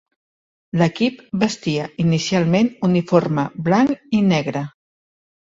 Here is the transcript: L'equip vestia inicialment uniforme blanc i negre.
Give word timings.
L'equip 0.81 1.19
vestia 1.43 1.85
inicialment 2.05 2.73
uniforme 2.89 3.45
blanc 3.69 3.95
i 4.23 4.25
negre. 4.33 4.67